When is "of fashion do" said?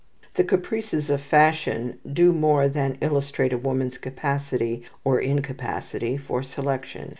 1.11-2.33